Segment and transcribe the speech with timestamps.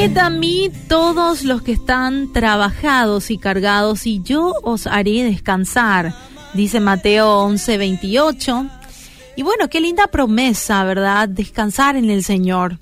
[0.00, 6.14] A mí todos los que están trabajados y cargados y yo os haré descansar,
[6.54, 8.70] dice Mateo 11:28.
[9.36, 11.28] Y bueno, qué linda promesa, ¿verdad?
[11.28, 12.78] Descansar en el Señor.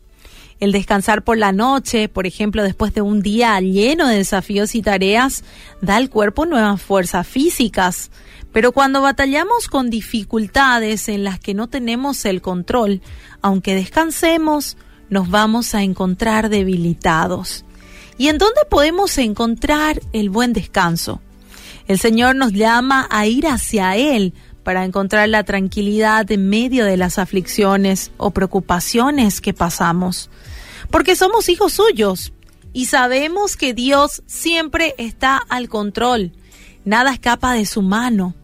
[0.61, 4.83] El descansar por la noche, por ejemplo, después de un día lleno de desafíos y
[4.83, 5.43] tareas,
[5.81, 8.13] da al cuerpo nuevas fuerzas físicas.
[8.53, 13.03] Pero cuando batallamos con dificultades en las que no tenemos el control,
[13.43, 14.77] aunque descansemos,
[15.11, 17.65] nos vamos a encontrar debilitados.
[18.17, 21.21] ¿Y en dónde podemos encontrar el buen descanso?
[21.87, 26.99] El Señor nos llama a ir hacia Él para encontrar la tranquilidad en medio de
[26.99, 30.29] las aflicciones o preocupaciones que pasamos.
[30.91, 32.33] Porque somos hijos suyos
[32.73, 36.33] y sabemos que Dios siempre está al control.
[36.85, 38.35] Nada escapa de su mano.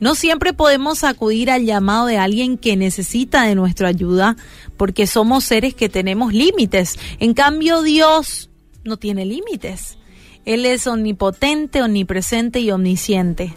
[0.00, 4.36] No siempre podemos acudir al llamado de alguien que necesita de nuestra ayuda,
[4.76, 6.98] porque somos seres que tenemos límites.
[7.18, 8.48] En cambio, Dios
[8.84, 9.98] no tiene límites.
[10.44, 13.52] Él es omnipotente, omnipresente y omnisciente.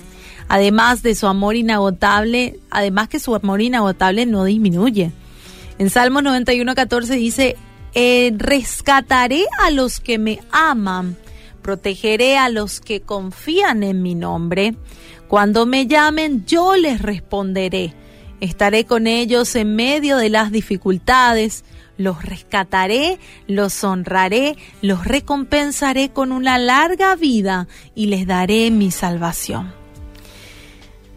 [0.47, 5.11] Además de su amor inagotable, además que su amor inagotable no disminuye.
[5.77, 7.55] En Salmos 91, 14 dice,
[7.93, 11.17] eh, rescataré a los que me aman,
[11.61, 14.75] protegeré a los que confían en mi nombre.
[15.27, 17.93] Cuando me llamen, yo les responderé.
[18.41, 21.63] Estaré con ellos en medio de las dificultades,
[21.97, 29.73] los rescataré, los honraré, los recompensaré con una larga vida y les daré mi salvación.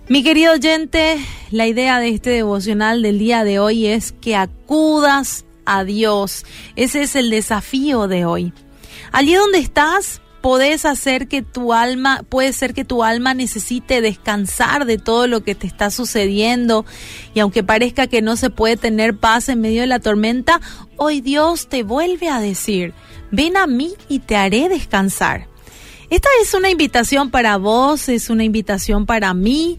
[0.07, 1.19] Mi querido oyente,
[1.51, 6.45] la idea de este devocional del día de hoy es que acudas a Dios.
[6.77, 8.53] Ese es el desafío de hoy.
[9.13, 14.85] Allí donde estás, podés hacer que tu alma, puede ser que tu alma necesite descansar
[14.85, 16.85] de todo lo que te está sucediendo
[17.33, 20.61] y aunque parezca que no se puede tener paz en medio de la tormenta,
[20.99, 22.93] hoy Dios te vuelve a decir,
[23.31, 25.49] ven a mí y te haré descansar.
[26.11, 29.79] Esta es una invitación para vos, es una invitación para mí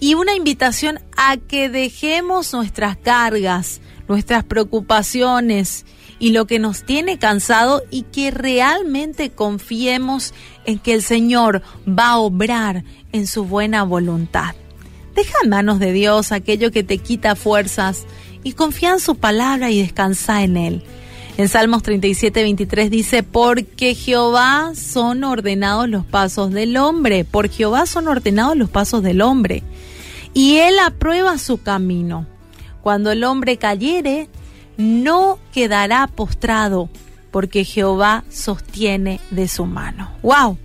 [0.00, 5.84] y una invitación a que dejemos nuestras cargas, nuestras preocupaciones,
[6.18, 10.32] y lo que nos tiene cansado y que realmente confiemos
[10.64, 14.54] en que el Señor va a obrar en su buena voluntad.
[15.14, 18.06] Deja en manos de Dios aquello que te quita fuerzas
[18.42, 20.82] y confía en su palabra y descansa en Él.
[21.36, 27.86] En Salmos 37, 23 dice, porque Jehová son ordenados los pasos del hombre, por Jehová
[27.86, 29.64] son ordenados los pasos del hombre,
[30.32, 32.24] y Él aprueba su camino.
[32.82, 34.28] Cuando el hombre cayere,
[34.76, 36.88] no quedará postrado,
[37.32, 40.12] porque Jehová sostiene de su mano.
[40.22, 40.56] ¡Wow!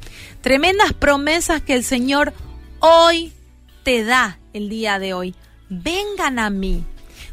[0.42, 2.32] Tremendas promesas que el Señor
[2.80, 3.34] hoy
[3.82, 5.34] te da el día de hoy.
[5.70, 6.84] Vengan a mí,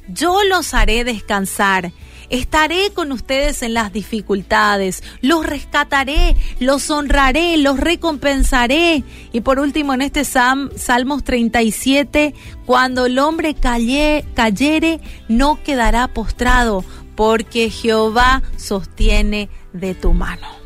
[0.09, 1.93] yo los haré descansar
[2.31, 9.05] Estaré con ustedes en las dificultades, los rescataré, los honraré, los recompensaré.
[9.33, 17.71] Y por último, en este Salmos 37, cuando el hombre cayere, no quedará postrado, porque
[17.71, 20.66] Jehová sostiene de tu mano.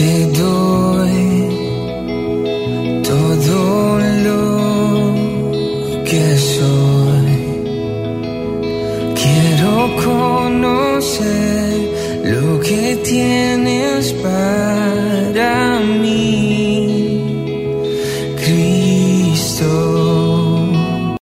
[0.00, 1.18] Te doy
[3.10, 3.60] todo
[4.26, 4.44] lo
[6.08, 6.24] que
[6.54, 7.38] soy.
[9.20, 9.74] Quiero
[10.08, 11.72] conocer
[12.34, 14.29] lo que tienes para